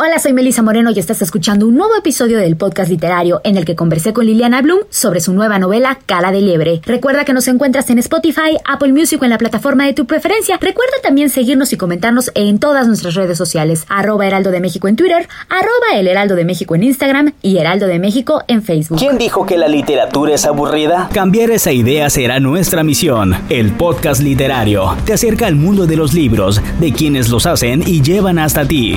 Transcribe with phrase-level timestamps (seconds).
[0.00, 3.64] Hola, soy Melissa Moreno y estás escuchando un nuevo episodio del podcast literario en el
[3.64, 6.80] que conversé con Liliana Bloom sobre su nueva novela Cara de Liebre.
[6.86, 10.56] Recuerda que nos encuentras en Spotify, Apple Music o en la plataforma de tu preferencia.
[10.60, 13.86] Recuerda también seguirnos y comentarnos en todas nuestras redes sociales.
[13.88, 17.88] Arroba Heraldo de México en Twitter, arroba El Heraldo de México en Instagram y Heraldo
[17.88, 19.00] de México en Facebook.
[19.00, 21.08] ¿Quién dijo que la literatura es aburrida?
[21.12, 23.34] Cambiar esa idea será nuestra misión.
[23.48, 28.00] El podcast literario te acerca al mundo de los libros, de quienes los hacen y
[28.00, 28.96] llevan hasta ti.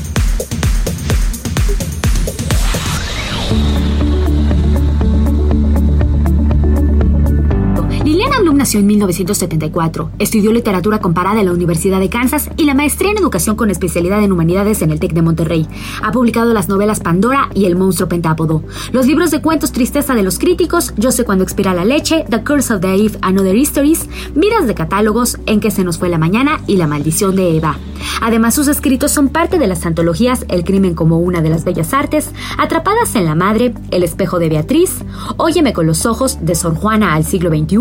[8.79, 10.11] En 1974.
[10.19, 14.23] Estudió literatura comparada en la Universidad de Kansas y la maestría en educación con especialidad
[14.23, 15.67] en humanidades en el TEC de Monterrey.
[16.03, 20.23] Ha publicado las novelas Pandora y El monstruo pentápodo, los libros de cuentos Tristeza de
[20.23, 23.55] los críticos, Yo sé cuando expira la leche, The Curse of the Eve and Other
[23.55, 27.57] Histories, Vidas de catálogos, En que se nos fue la mañana y La maldición de
[27.57, 27.77] Eva.
[28.21, 31.93] Además, sus escritos son parte de las antologías El crimen como una de las bellas
[31.93, 34.99] artes, Atrapadas en la madre, El espejo de Beatriz,
[35.37, 37.77] Óyeme con los ojos de Sor Juana al siglo XXI,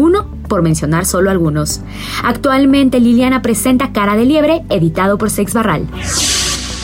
[0.49, 1.81] por mencionar solo algunos.
[2.25, 5.87] Actualmente Liliana presenta Cara de Liebre, editado por Sex Barral.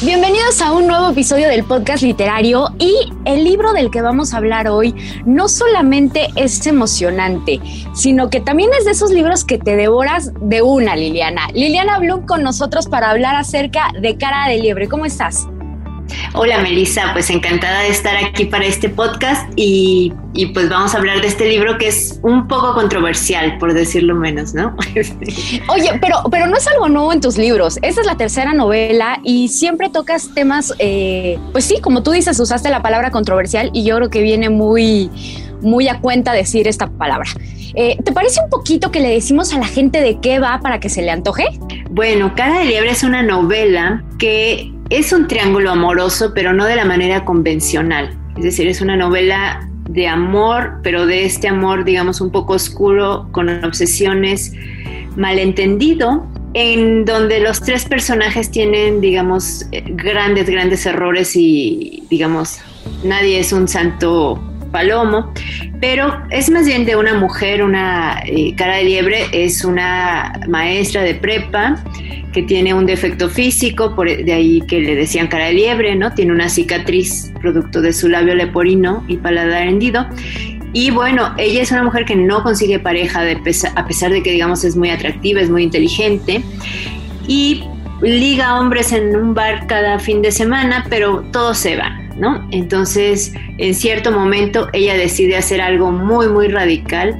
[0.02, 2.94] Bienvenidos a un nuevo episodio del podcast literario y
[3.24, 4.94] el libro del que vamos a hablar hoy
[5.24, 7.60] no solamente es emocionante,
[7.94, 11.48] sino que también es de esos libros que te devoras de una, Liliana.
[11.54, 14.86] Liliana Bloom con nosotros para hablar acerca de Cara de Liebre.
[14.86, 15.48] ¿Cómo estás?
[16.34, 20.98] Hola Melissa, pues encantada de estar aquí para este podcast y, y, pues vamos a
[20.98, 24.76] hablar de este libro que es un poco controversial, por decirlo menos, ¿no?
[25.68, 29.20] Oye, pero, pero no es algo nuevo en tus libros, esta es la tercera novela
[29.24, 33.84] y siempre tocas temas, eh, pues sí, como tú dices, usaste la palabra controversial y
[33.84, 35.10] yo creo que viene muy,
[35.62, 37.30] muy a cuenta decir esta palabra.
[37.74, 40.80] Eh, ¿Te parece un poquito que le decimos a la gente de qué va para
[40.80, 41.44] que se le antoje?
[41.90, 46.76] Bueno, Cara de Liebre es una novela que es un triángulo amoroso, pero no de
[46.76, 48.16] la manera convencional.
[48.36, 53.28] Es decir, es una novela de amor, pero de este amor, digamos, un poco oscuro,
[53.32, 54.52] con obsesiones,
[55.16, 62.60] malentendido, en donde los tres personajes tienen, digamos, grandes, grandes errores y, digamos,
[63.04, 65.32] nadie es un santo palomo,
[65.80, 71.02] pero es más bien de una mujer, una eh, cara de liebre, es una maestra
[71.02, 71.82] de prepa
[72.32, 76.12] que tiene un defecto físico, por, de ahí que le decían cara de liebre, ¿no?
[76.12, 80.06] Tiene una cicatriz producto de su labio leporino y paladar hendido.
[80.72, 83.22] Y bueno, ella es una mujer que no consigue pareja
[83.74, 86.42] a pesar de que, digamos, es muy atractiva, es muy inteligente.
[87.26, 87.64] Y
[88.02, 92.46] liga hombres en un bar cada fin de semana, pero todos se van, ¿no?
[92.50, 97.16] Entonces, en cierto momento, ella decide hacer algo muy, muy radical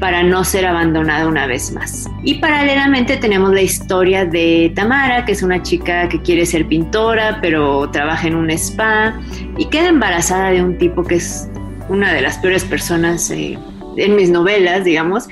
[0.00, 2.08] para no ser abandonada una vez más.
[2.22, 7.38] Y paralelamente tenemos la historia de Tamara, que es una chica que quiere ser pintora,
[7.40, 9.18] pero trabaja en un spa
[9.56, 11.48] y queda embarazada de un tipo que es
[11.88, 13.58] una de las peores personas eh,
[13.96, 15.28] en mis novelas, digamos.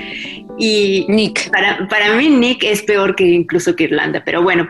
[0.57, 1.51] Y Nick.
[1.51, 4.69] Para, para mí Nick es peor que incluso que Irlanda, pero bueno.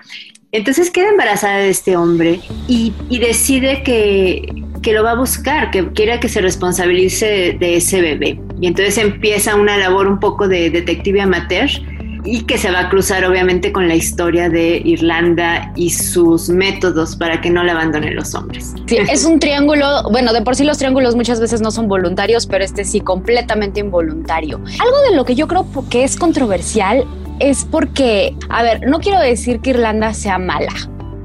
[0.54, 2.38] Entonces queda embarazada de este hombre
[2.68, 4.46] y, decide que,
[4.82, 8.40] que lo va a buscar, que quiere que se responsabilice de, ese bebé.
[8.60, 11.68] Y entonces empieza una labor un poco de detective amateur
[12.24, 17.16] y que se va a cruzar obviamente con la historia de Irlanda y sus métodos
[17.16, 18.74] para que no le abandonen los hombres.
[18.86, 22.46] Sí, es un triángulo, bueno, de por sí los triángulos muchas veces no son voluntarios,
[22.46, 24.60] pero este sí completamente involuntario.
[24.78, 27.04] Algo de lo que yo creo que es controversial
[27.40, 30.72] es porque, a ver, no quiero decir que Irlanda sea mala,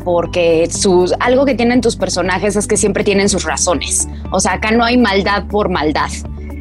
[0.03, 4.07] porque sus, algo que tienen tus personajes es que siempre tienen sus razones.
[4.31, 6.09] O sea, acá no hay maldad por maldad.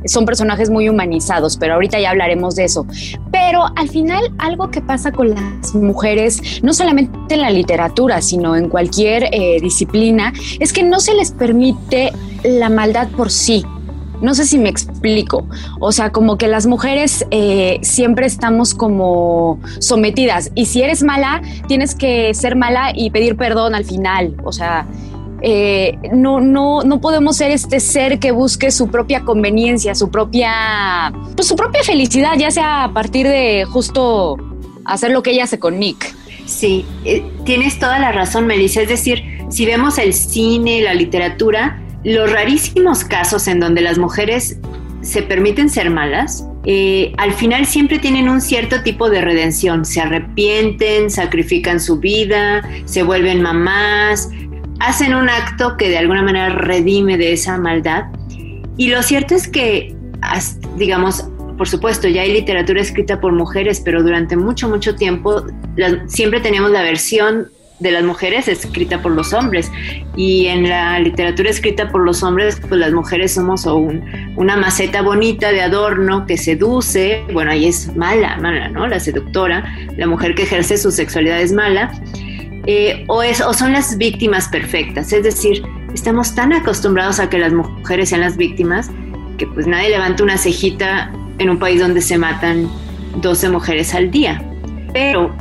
[0.06, 2.86] Son personajes muy humanizados, pero ahorita ya hablaremos de eso.
[3.32, 8.56] Pero al final, algo que pasa con las mujeres, no solamente en la literatura, sino
[8.56, 12.12] en cualquier eh, disciplina, es que no se les permite
[12.44, 13.64] la maldad por sí.
[14.20, 15.46] No sé si me explico.
[15.80, 20.50] O sea, como que las mujeres eh, siempre estamos como sometidas.
[20.54, 24.34] Y si eres mala, tienes que ser mala y pedir perdón al final.
[24.44, 24.86] O sea,
[25.40, 31.12] eh, no, no, no podemos ser este ser que busque su propia conveniencia, su propia,
[31.36, 34.36] pues su propia felicidad, ya sea a partir de justo
[34.84, 36.14] hacer lo que ella hace con Nick.
[36.44, 38.82] Sí, eh, tienes toda la razón, Melissa.
[38.82, 44.58] Es decir, si vemos el cine, la literatura, los rarísimos casos en donde las mujeres
[45.02, 49.84] se permiten ser malas, eh, al final siempre tienen un cierto tipo de redención.
[49.84, 54.28] Se arrepienten, sacrifican su vida, se vuelven mamás,
[54.80, 58.04] hacen un acto que de alguna manera redime de esa maldad.
[58.76, 59.94] Y lo cierto es que,
[60.76, 65.44] digamos, por supuesto, ya hay literatura escrita por mujeres, pero durante mucho, mucho tiempo
[66.06, 67.48] siempre teníamos la versión
[67.80, 69.70] de las mujeres escrita por los hombres.
[70.16, 75.50] Y en la literatura escrita por los hombres, pues las mujeres somos una maceta bonita
[75.52, 78.86] de adorno que seduce, bueno, ahí es mala, mala, ¿no?
[78.86, 79.64] La seductora,
[79.96, 81.90] la mujer que ejerce su sexualidad es mala.
[82.66, 85.62] Eh, o, es, o son las víctimas perfectas, es decir,
[85.94, 88.90] estamos tan acostumbrados a que las mujeres sean las víctimas
[89.38, 92.68] que pues nadie levanta una cejita en un país donde se matan
[93.22, 94.42] 12 mujeres al día.
[94.92, 95.34] Pero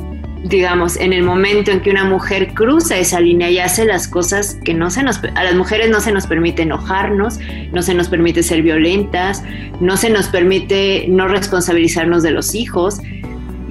[0.44, 4.58] digamos, en el momento en que una mujer cruza esa línea y hace las cosas
[4.64, 7.38] que no se nos, a las mujeres no se nos permite enojarnos,
[7.72, 9.42] no se nos permite ser violentas,
[9.80, 13.00] no se nos permite no responsabilizarnos de los hijos,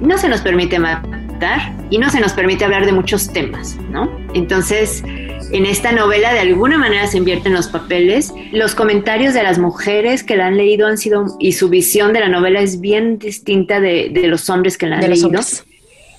[0.00, 4.10] no se nos permite matar y no se nos permite hablar de muchos temas, ¿no?
[4.34, 5.02] Entonces,
[5.50, 8.34] en esta novela de alguna manera se invierten los papeles.
[8.52, 12.20] Los comentarios de las mujeres que la han leído han sido, y su visión de
[12.20, 15.30] la novela es bien distinta de, los hombres que la han leído.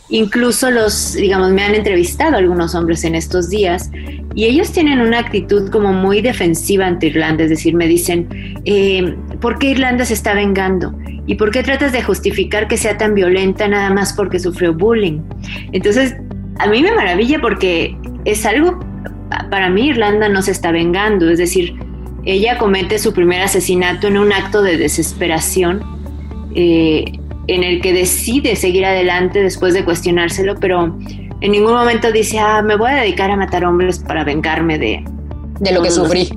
[0.09, 3.91] Incluso los, digamos, me han entrevistado algunos hombres en estos días
[4.33, 8.27] y ellos tienen una actitud como muy defensiva ante Irlanda, es decir, me dicen,
[8.65, 10.93] eh, ¿por qué Irlanda se está vengando?
[11.27, 15.21] ¿Y por qué tratas de justificar que sea tan violenta nada más porque sufrió bullying?
[15.73, 16.15] Entonces,
[16.57, 17.95] a mí me maravilla porque
[18.25, 18.79] es algo,
[19.51, 21.75] para mí Irlanda no se está vengando, es decir,
[22.25, 25.83] ella comete su primer asesinato en un acto de desesperación.
[26.55, 27.05] Eh,
[27.49, 30.95] en el que decide seguir adelante después de cuestionárselo, pero
[31.41, 35.03] en ningún momento dice, ah, me voy a dedicar a matar hombres para vengarme de...
[35.59, 36.29] De lo que sufrí.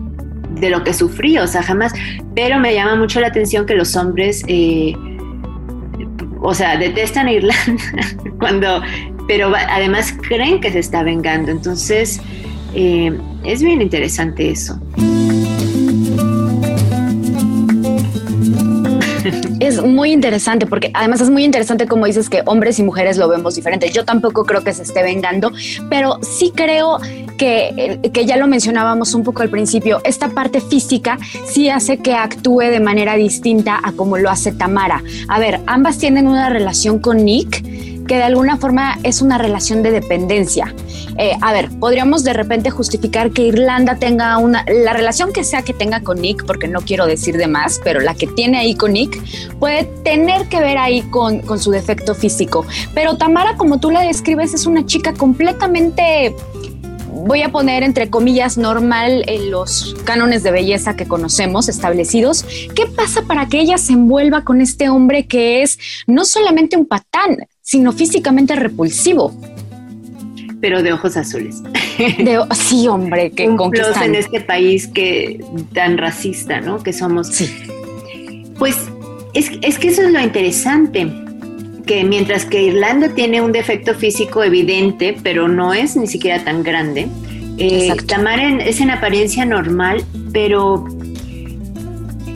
[0.50, 1.93] De lo que sufrí, o sea, jamás.
[2.35, 4.94] Pero me llama mucho la atención que los hombres, eh,
[6.41, 7.82] o sea, detestan a Irlanda
[8.38, 8.81] cuando,
[9.29, 11.50] pero además creen que se está vengando.
[11.50, 12.23] Entonces,
[12.75, 13.12] eh,
[13.44, 14.81] es bien interesante eso.
[19.73, 23.29] Es muy interesante porque además es muy interesante como dices que hombres y mujeres lo
[23.29, 23.91] vemos diferente.
[23.91, 25.51] Yo tampoco creo que se esté vengando,
[25.89, 26.99] pero sí creo
[27.39, 32.15] que, que ya lo mencionábamos un poco al principio, esta parte física sí hace que
[32.15, 35.03] actúe de manera distinta a como lo hace Tamara.
[35.29, 37.65] A ver, ambas tienen una relación con Nick
[38.06, 40.75] que de alguna forma es una relación de dependencia.
[41.19, 45.62] Eh, a ver, podríamos de repente justificar que Irlanda tenga una, la relación que sea
[45.62, 48.75] que tenga con Nick, porque no quiero decir de más, pero la que tiene ahí
[48.75, 49.20] con Nick
[49.58, 52.64] puede tener que ver ahí con, con su defecto físico.
[52.94, 56.34] Pero Tamara, como tú la describes, es una chica completamente
[57.25, 62.44] voy a poner entre comillas normal en los cánones de belleza que conocemos establecidos.
[62.75, 66.87] ¿Qué pasa para que ella se envuelva con este hombre que es no solamente un
[66.87, 69.35] patán, sino físicamente repulsivo?
[70.61, 71.62] Pero de ojos azules.
[72.55, 73.59] sí, hombre, que un
[74.03, 75.44] en este país que
[75.75, 76.83] tan racista, ¿no?
[76.83, 77.28] Que somos.
[77.28, 77.50] Sí.
[78.59, 78.76] Pues
[79.35, 81.11] es, es que eso es lo interesante
[81.87, 86.62] que mientras que Irlanda tiene un defecto físico evidente, pero no es ni siquiera tan
[86.62, 87.09] grande,
[87.59, 90.87] eh, Tamara es en apariencia normal, pero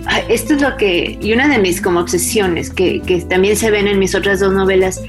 [0.06, 3.88] ah, esto es lo que, y una de mis como obsesiones, que, también se ven
[3.88, 5.00] en mis otras dos novelas,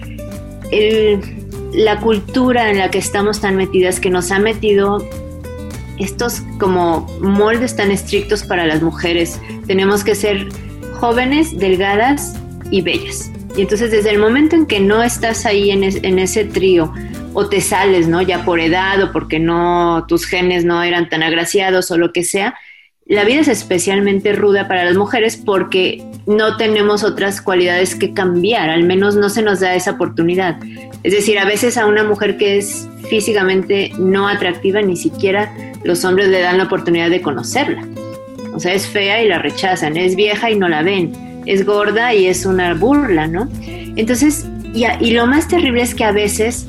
[1.73, 5.05] la cultura en la que estamos tan metidas, que nos ha metido
[5.99, 9.39] estos como moldes tan estrictos para las mujeres.
[9.65, 10.47] Tenemos que ser
[10.99, 12.35] jóvenes, delgadas
[12.71, 13.31] y bellas.
[13.55, 16.93] Y entonces desde el momento en que no estás ahí en, ese trío
[17.33, 18.21] o te sales, ¿no?
[18.21, 22.23] Ya por edad o porque no tus genes no eran tan agraciados o lo que
[22.23, 22.55] sea,
[23.07, 28.69] la vida es especialmente ruda para las mujeres porque no tenemos otras cualidades que cambiar,
[28.69, 30.57] al menos no se nos da esa oportunidad.
[31.03, 36.03] Es decir, a veces a una mujer que es físicamente no atractiva, ni siquiera los
[36.03, 37.87] hombres le dan la oportunidad de conocerla.
[38.53, 42.13] O sea, es fea y la rechazan, es vieja y no la ven es gorda
[42.13, 43.49] y es una burla, ¿no?
[43.65, 46.67] Entonces, y, y lo más terrible es que a veces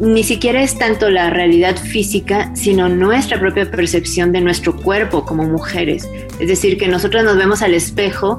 [0.00, 5.44] ni siquiera es tanto la realidad física, sino nuestra propia percepción de nuestro cuerpo como
[5.44, 6.08] mujeres.
[6.38, 8.38] Es decir, que nosotras nos vemos al espejo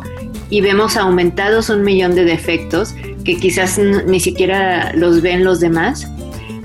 [0.50, 2.94] y vemos aumentados un millón de defectos
[3.26, 6.08] que quizás ni siquiera los ven los demás.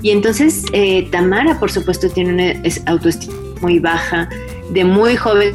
[0.01, 4.29] Y entonces eh, Tamara, por supuesto, tiene una autoestima muy baja,
[4.71, 5.53] de muy joven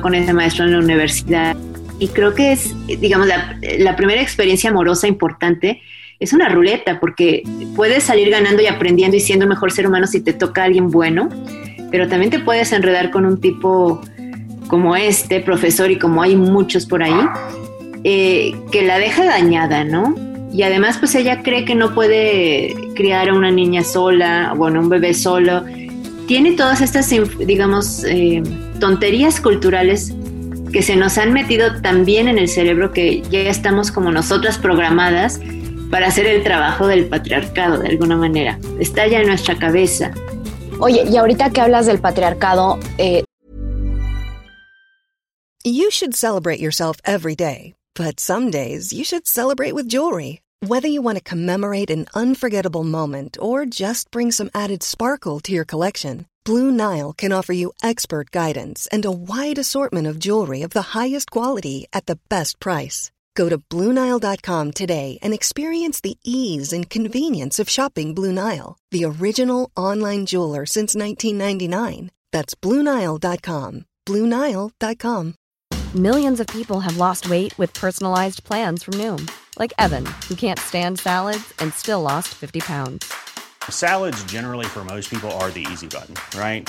[0.00, 1.56] con ese maestro en la universidad.
[1.98, 5.82] Y creo que es, digamos, la, la primera experiencia amorosa importante
[6.20, 7.42] es una ruleta porque
[7.76, 10.90] puedes salir ganando y aprendiendo y siendo mejor ser humano si te toca a alguien
[10.90, 11.28] bueno,
[11.90, 14.00] pero también te puedes enredar con un tipo
[14.68, 17.20] como este profesor y como hay muchos por ahí,
[18.04, 20.14] eh, que la deja dañada, ¿no?
[20.52, 24.88] Y además pues ella cree que no puede criar a una niña sola, bueno, un
[24.88, 25.64] bebé solo.
[26.26, 28.42] Tiene todas estas, digamos, eh,
[28.80, 30.12] tonterías culturales
[30.72, 35.40] que se nos han metido también en el cerebro que ya estamos como nosotras programadas
[35.90, 38.58] para hacer el trabajo del patriarcado de alguna manera.
[38.78, 40.12] Está ya en nuestra cabeza.
[40.80, 43.24] Oye, y ahorita que hablas del patriarcado, eh...
[45.64, 50.40] You should celebrate yourself every day, but some days you should celebrate with jewelry.
[50.66, 55.52] Whether you want to commemorate an unforgettable moment or just bring some added sparkle to
[55.52, 60.62] your collection, Blue Nile can offer you expert guidance and a wide assortment of jewelry
[60.62, 63.10] of the highest quality at the best price.
[63.38, 69.04] Go to Bluenile.com today and experience the ease and convenience of shopping Blue Nile, the
[69.04, 72.10] original online jeweler since 1999.
[72.32, 73.84] That's Bluenile.com.
[74.04, 75.34] Bluenile.com.
[75.94, 80.58] Millions of people have lost weight with personalized plans from Noom, like Evan, who can't
[80.58, 83.12] stand salads and still lost 50 pounds.
[83.70, 86.68] Salads, generally, for most people, are the easy button, right?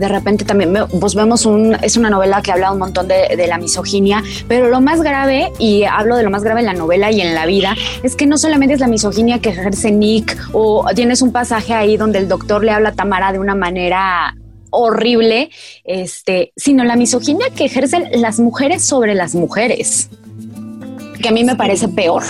[0.00, 3.46] De repente también pues vemos un, es una novela que habla un montón de, de,
[3.46, 7.12] la misoginia, pero lo más grave, y hablo de lo más grave en la novela
[7.12, 10.86] y en la vida, es que no solamente es la misoginia que ejerce Nick, o
[10.94, 14.34] tienes un pasaje ahí donde el doctor le habla a Tamara de una manera
[14.70, 15.50] horrible,
[15.84, 20.08] este, sino la misoginia que ejercen las mujeres sobre las mujeres,
[21.20, 22.22] que a mí me parece peor.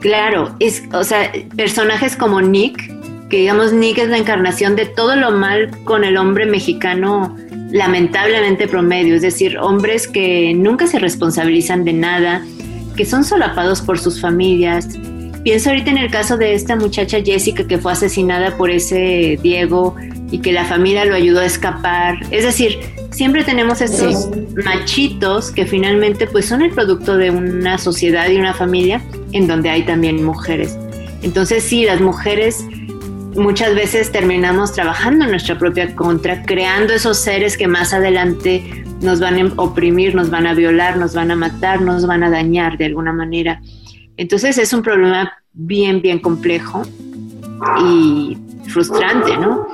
[0.00, 2.97] Claro, es, o sea, personajes como Nick,
[3.28, 7.36] que digamos Nick es la encarnación de todo lo mal con el hombre mexicano
[7.70, 12.42] lamentablemente promedio, es decir, hombres que nunca se responsabilizan de nada,
[12.96, 14.88] que son solapados por sus familias.
[15.44, 19.94] Pienso ahorita en el caso de esta muchacha Jessica que fue asesinada por ese Diego
[20.30, 22.18] y que la familia lo ayudó a escapar.
[22.30, 22.78] Es decir,
[23.10, 24.30] siempre tenemos estos
[24.64, 29.70] machitos que finalmente pues son el producto de una sociedad y una familia en donde
[29.70, 30.76] hay también mujeres.
[31.22, 32.64] Entonces sí, las mujeres
[33.38, 39.20] muchas veces terminamos trabajando en nuestra propia contra, creando esos seres que más adelante nos
[39.20, 42.76] van a oprimir, nos van a violar, nos van a matar, nos van a dañar
[42.78, 43.60] de alguna manera.
[44.16, 46.82] Entonces es un problema bien, bien complejo
[47.82, 48.36] y
[48.68, 49.66] frustrante, ¿no?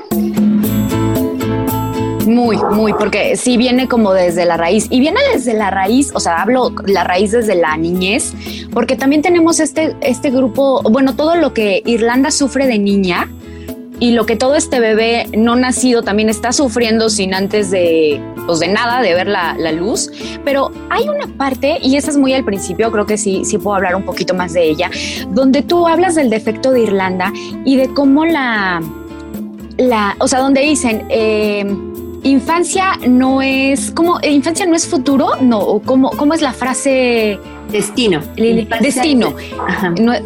[2.27, 6.21] Muy, muy, porque sí viene como desde la raíz y viene desde la raíz, o
[6.21, 8.35] sea, hablo la raíz desde la niñez,
[8.73, 13.29] porque también tenemos este, este grupo, bueno, todo lo que Irlanda sufre de niña,
[14.05, 18.59] y lo que todo este bebé no nacido también está sufriendo sin antes de, pues
[18.59, 20.11] de nada, de ver la, la, luz.
[20.45, 23.77] Pero hay una parte, y esa es muy al principio, creo que sí, sí puedo
[23.77, 24.91] hablar un poquito más de ella,
[25.31, 27.33] donde tú hablas del defecto de Irlanda
[27.65, 28.83] y de cómo la,
[29.79, 31.07] la o sea, donde dicen...
[31.09, 31.65] Eh,
[32.25, 37.39] infancia no es, como infancia no es futuro, no, ¿cómo, cómo es la frase?
[37.75, 38.21] Destino.
[38.37, 39.35] destino.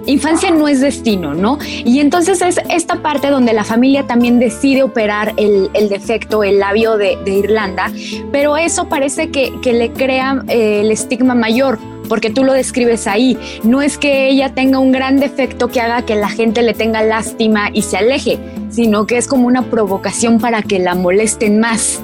[0.05, 1.59] infancia no es destino, ¿no?
[1.65, 6.59] Y entonces es esta parte donde la familia también decide operar el, el defecto, el
[6.59, 7.91] labio de, de, Irlanda,
[8.33, 13.07] pero eso parece que, que le crea eh, el estigma mayor porque tú lo describes
[13.07, 13.39] ahí.
[13.63, 17.03] No es que ella tenga un gran defecto que haga que la gente le tenga
[17.03, 18.39] lástima y se aleje,
[18.69, 22.03] sino que es como una provocación para que la molesten más.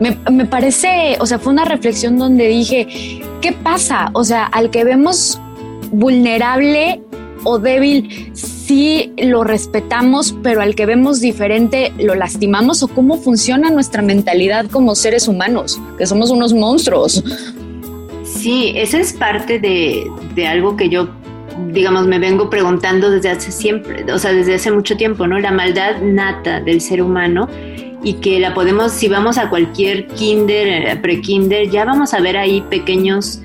[0.00, 4.10] Me, me, parece, o sea, fue una reflexión donde dije, ¿qué pasa?
[4.12, 5.40] O sea, al que vemos
[5.90, 7.00] vulnerable
[7.44, 13.70] o débil, sí lo respetamos, pero al que vemos diferente, lo lastimamos o cómo funciona
[13.70, 17.22] nuestra mentalidad como seres humanos, que somos unos monstruos.
[18.24, 21.08] Sí, esa es parte de, de algo que yo
[21.72, 25.38] digamos, me vengo preguntando desde hace siempre, o sea, desde hace mucho tiempo, ¿no?
[25.38, 27.48] La maldad nata del ser humano
[28.06, 32.36] y que la podemos, si vamos a cualquier kinder, eh, pre-kinder, ya vamos a ver
[32.36, 33.42] ahí pequeños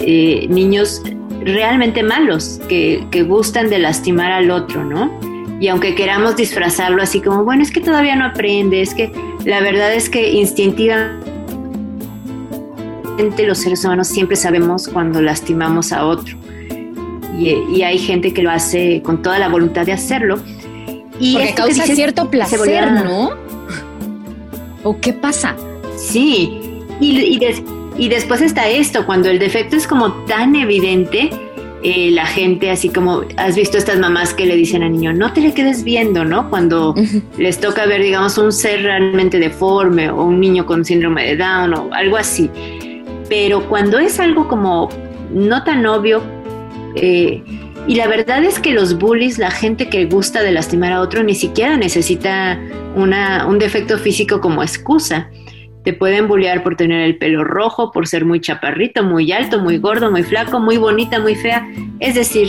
[0.00, 1.00] eh, niños
[1.40, 5.10] realmente malos que, que gustan de lastimar al otro, ¿no?
[5.58, 9.10] Y aunque queramos disfrazarlo así como, bueno, es que todavía no aprende, es que
[9.46, 11.24] la verdad es que instintivamente
[13.46, 16.36] los seres humanos siempre sabemos cuando lastimamos a otro.
[17.38, 20.40] y, hay gente que lo hace con toda la voluntad de hacerlo.
[21.18, 23.43] Y Porque causa cierto placer, ¿no?
[24.84, 25.56] ¿O qué pasa?
[25.96, 26.60] Sí,
[27.00, 27.38] y,
[27.98, 31.30] y, después está esto, cuando el defecto es como tan evidente,
[31.82, 35.32] eh, la gente así como, has visto estas mamás que le dicen al niño, no
[35.32, 36.48] te le quedes viendo, ¿no?
[36.50, 36.94] Cuando
[37.38, 41.74] les toca ver, digamos, un ser realmente deforme o un niño con síndrome de Down
[41.74, 42.50] o algo así.
[43.28, 44.88] Pero cuando es algo como
[45.30, 46.22] no tan obvio,
[46.94, 47.42] eh,
[47.86, 51.22] y la verdad es que los bullies, la gente que gusta de lastimar a otro,
[51.22, 52.58] ni siquiera necesita
[52.96, 55.28] una, un defecto físico como excusa.
[55.84, 59.76] Te pueden bullear por tener el pelo rojo, por ser muy chaparrito, muy alto, muy
[59.76, 61.68] gordo, muy flaco, muy bonita, muy fea.
[62.00, 62.48] Es decir,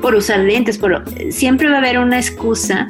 [0.00, 1.02] por usar lentes, por...
[1.30, 2.86] siempre va a haber una excusa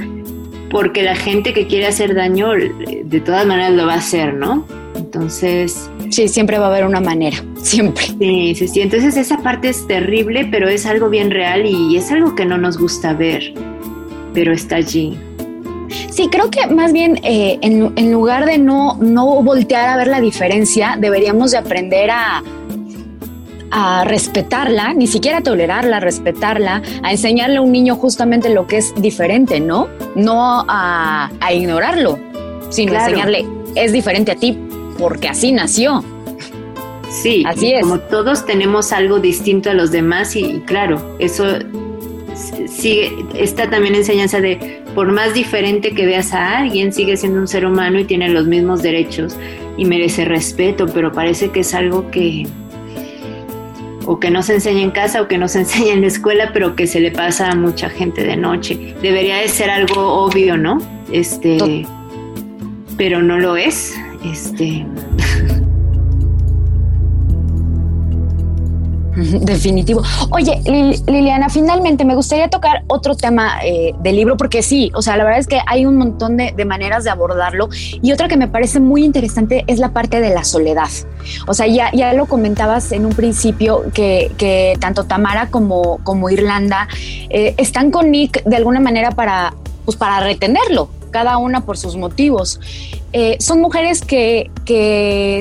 [0.70, 4.66] porque la gente que quiere hacer daño de todas maneras lo va a hacer, ¿no?
[4.94, 5.90] Entonces...
[6.10, 8.04] Sí, siempre va a haber una manera, siempre.
[8.18, 8.80] Sí, sí, sí.
[8.80, 12.58] Entonces esa parte es terrible, pero es algo bien real y es algo que no
[12.58, 13.52] nos gusta ver,
[14.32, 15.18] pero está allí.
[16.10, 20.20] Sí, creo que más bien eh, en, lugar de no, no voltear a ver la
[20.20, 22.42] diferencia, deberíamos de aprender a,
[23.70, 28.94] a respetarla, ni siquiera tolerarla, respetarla, a enseñarle a un niño justamente lo que es
[28.96, 29.88] diferente, ¿no?
[30.14, 32.18] No a, ignorarlo,
[32.70, 34.58] sino enseñarle, es diferente a ti
[34.98, 36.04] porque así nació.
[37.22, 37.82] Sí, así es.
[37.82, 41.44] Como todos tenemos algo distinto a los demás y claro, eso
[42.68, 47.48] sigue, esta también enseñanza de por más diferente que veas a alguien, sigue siendo un
[47.48, 49.36] ser humano y tiene los mismos derechos
[49.76, 52.46] y merece respeto, pero parece que es algo que
[54.04, 56.50] o que no se enseña en casa o que no se enseña en la escuela,
[56.52, 58.94] pero que se le pasa a mucha gente de noche.
[59.02, 60.78] Debería de ser algo obvio, ¿no?
[61.12, 61.86] Este,
[62.96, 63.94] pero no lo es.
[64.24, 64.86] Este,
[69.18, 70.02] Definitivo.
[70.30, 70.60] Oye,
[71.06, 75.24] Liliana, finalmente me gustaría tocar otro tema eh, del libro, porque sí, o sea, la
[75.24, 77.68] verdad es que hay un montón de, maneras de abordarlo.
[77.72, 80.88] Y otra que me parece muy interesante es la parte de la soledad.
[81.46, 86.88] O sea, ya, ya lo comentabas en un principio que, tanto Tamara como, como Irlanda
[87.30, 89.54] eh, están con Nick de alguna manera para,
[89.84, 92.60] pues, para retenerlo, cada una por sus motivos.
[93.12, 94.50] Eh, son mujeres que,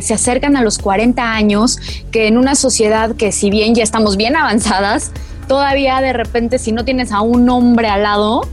[0.02, 1.78] se acercan a los 40 años,
[2.12, 5.12] que en una sociedad que si bien ya estamos bien avanzadas,
[5.48, 8.48] todavía de repente si no tienes a un hombre al lado,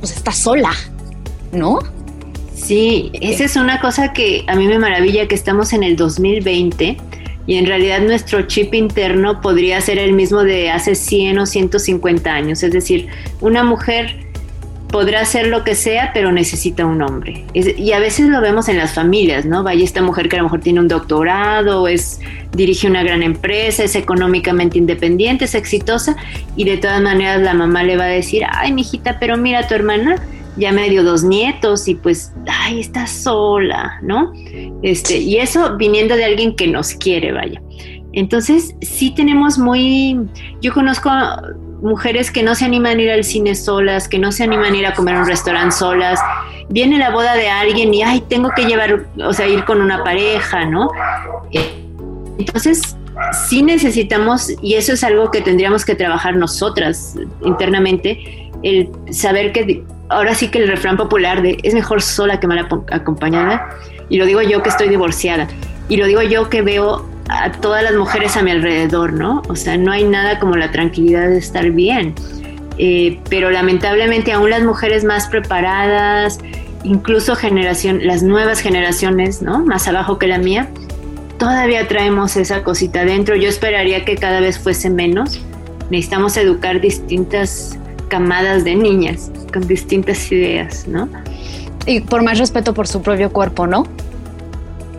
[0.00, 0.72] pues estás sola,
[1.52, 1.80] ¿no?
[2.54, 6.96] Sí, esa es una cosa que a mí me maravilla que estamos en el 2020
[7.46, 12.32] y en realidad nuestro chip interno podría ser el mismo de hace 100 o 150
[12.32, 13.08] años, es decir,
[13.40, 14.21] una mujer
[14.92, 17.44] podrá hacer lo que sea, pero necesita un hombre.
[17.54, 19.64] y a veces lo vemos en las familias, ¿no?
[19.64, 22.20] Vaya esta mujer que a lo mejor tiene un doctorado, es,
[22.52, 26.16] dirige una gran empresa, es económicamente independiente, es exitosa,
[26.54, 29.74] y de todas maneras la mamá le va a decir, ay, mijita, pero mira, tu
[29.74, 30.22] hermana
[30.56, 34.32] ya me dio dos nietos y pues, ay, está sola, ¿no?
[34.82, 37.60] Este, y eso viniendo de alguien que nos quiere, vaya.
[38.12, 40.18] Entonces, sí tenemos muy,
[40.60, 41.08] yo conozco
[41.82, 44.76] mujeres que no se animan a ir al cine solas, que no se animan a
[44.76, 46.18] ir a comer a un restaurante solas.
[46.68, 50.02] Viene la boda de alguien y, ay, tengo que llevar, o sea, ir con una
[50.04, 50.90] pareja, ¿no?
[52.38, 52.96] Entonces,
[53.48, 59.82] sí necesitamos, y eso es algo que tendríamos que trabajar nosotras internamente, el saber que
[60.08, 63.68] ahora sí que el refrán popular de es mejor sola que mal acompañada,
[64.08, 65.48] y lo digo yo que estoy divorciada,
[65.88, 69.42] y lo digo yo que veo a todas las mujeres a mi alrededor, ¿no?
[69.48, 72.14] O sea, no hay nada como la tranquilidad de estar bien.
[72.78, 76.38] Eh, pero lamentablemente aún las mujeres más preparadas,
[76.84, 79.64] incluso generación, las nuevas generaciones, ¿no?
[79.64, 80.68] Más abajo que la mía,
[81.38, 83.36] todavía traemos esa cosita dentro.
[83.36, 85.40] Yo esperaría que cada vez fuese menos.
[85.90, 91.08] Necesitamos educar distintas camadas de niñas con distintas ideas, ¿no?
[91.86, 93.86] Y por más respeto por su propio cuerpo, ¿no?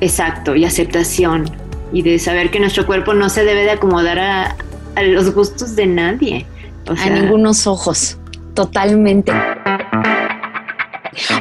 [0.02, 1.63] Exacto, y aceptación
[1.94, 4.56] y de saber que nuestro cuerpo no se debe de acomodar a,
[5.02, 6.46] los gustos de nadie.
[6.88, 8.18] a ningunos ojos,
[8.54, 9.32] totalmente.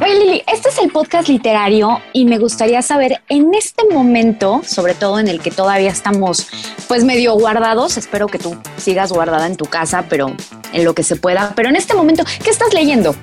[0.01, 4.93] Oye Lili, este es el podcast literario y me gustaría saber en este momento, sobre
[4.93, 6.47] todo en el que todavía estamos
[6.87, 10.31] pues medio guardados, espero que tú sigas guardada en tu casa, pero
[10.73, 13.15] en lo que se pueda, pero en este momento, ¿qué estás leyendo?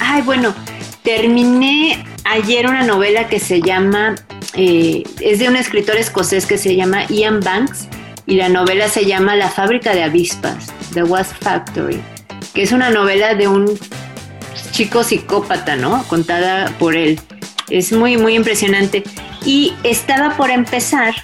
[0.00, 0.54] Ay, bueno,
[1.02, 4.14] terminé ayer una novela que se llama
[4.56, 7.88] eh, es de un escritor escocés que se llama Ian Banks
[8.26, 12.00] y la novela se llama La fábrica de avispas, The Wasp Factory,
[12.54, 13.78] que es una novela de un
[14.72, 16.02] chico psicópata, ¿no?
[16.08, 17.20] Contada por él.
[17.68, 19.04] Es muy, muy impresionante.
[19.44, 21.14] Y estaba por empezar,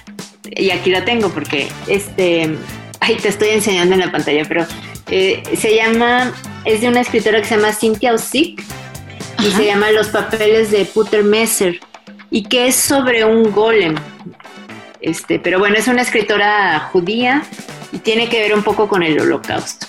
[0.49, 2.55] y aquí la tengo porque este,
[2.99, 4.65] ay, te estoy enseñando en la pantalla, pero
[5.11, 6.31] Eh, se llama,
[6.63, 8.63] es de una escritora que se llama Cynthia Ozick
[9.45, 11.77] y se llama Los papeles de Puter Messer
[12.33, 13.95] y que es sobre un golem.
[14.99, 17.43] Este, pero bueno, es una escritora judía
[17.91, 19.85] y tiene que ver un poco con el holocausto.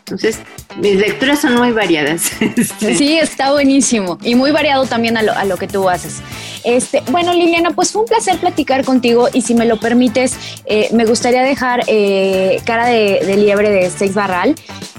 [0.00, 0.40] Entonces,
[0.76, 2.32] mis lecturas son muy variadas.
[2.78, 6.20] Sí, está buenísimo y muy variado también a lo, a lo, que tú haces.
[6.64, 10.88] Este, bueno, Liliana, pues fue un placer platicar contigo y si me lo permites, eh,
[10.92, 14.54] me gustaría dejar eh, cara de, de, liebre de Seis Barral,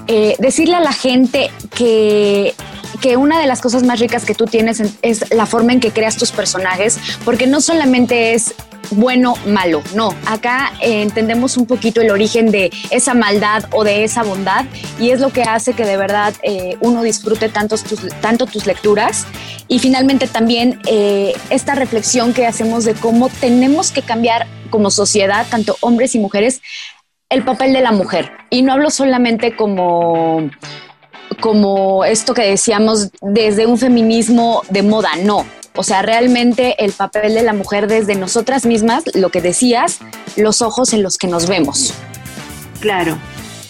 [0.08, 2.54] eh, decirle a la gente que
[3.00, 5.90] que una de las cosas más ricas que tú tienes es la forma en que
[5.90, 8.54] creas tus personajes, porque no solamente es
[8.90, 9.82] bueno, malo.
[9.94, 14.64] No, acá eh, entendemos un poquito el origen de esa maldad o de esa bondad
[14.98, 17.84] y es lo que hace que de verdad eh, uno disfrute tantos
[18.20, 19.26] tanto tus lecturas
[19.68, 25.46] y finalmente también eh, esta reflexión que hacemos de cómo tenemos que cambiar como sociedad,
[25.50, 26.62] tanto hombres y mujeres,
[27.30, 28.32] el papel de la mujer.
[28.50, 30.50] Y no hablo solamente como
[31.40, 35.46] como esto que decíamos desde un feminismo de moda, no,
[35.78, 39.98] o sea, realmente el papel de la mujer desde nosotras mismas, lo que decías,
[40.36, 41.94] los ojos en los que nos vemos.
[42.80, 43.16] Claro,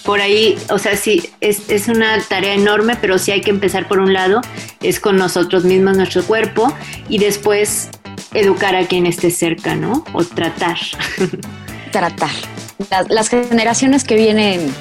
[0.05, 3.89] por ahí, o sea, sí, es, es, una tarea enorme, pero sí hay que empezar
[3.89, 4.41] por un lado,
[4.81, 6.73] es con nosotros mismos, nuestro cuerpo,
[7.11, 7.91] y después
[8.33, 10.03] educar a quien esté cerca, ¿no?
[10.15, 10.79] O tratar.
[11.93, 12.31] Tratar.
[12.91, 14.75] Las, las generaciones que vienen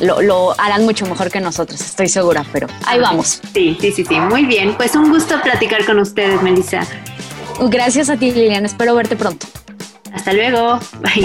[0.00, 3.40] lo, harán mucho mejor que nosotros, estoy segura, pero ahí vamos.
[3.54, 4.74] Sí, sí, sí, sí, muy bien.
[4.76, 6.86] Pues un gusto platicar con ustedes, Melissa.
[7.68, 8.64] Gracias a ti, Lilian.
[8.64, 9.46] Espero verte pronto.
[10.12, 10.80] Hasta luego.
[11.00, 11.24] Bye.